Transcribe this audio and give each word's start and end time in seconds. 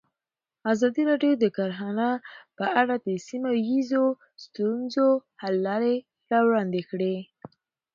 ازادي 0.71 1.03
راډیو 1.11 1.33
د 1.39 1.45
کرهنه 1.57 2.09
په 2.57 2.65
اړه 2.81 2.95
د 3.07 3.09
سیمه 3.27 3.51
ییزو 3.69 4.05
ستونزو 4.43 5.07
حل 5.41 5.55
لارې 5.67 5.95
راوړاندې 6.31 6.81
کړې. 6.89 7.15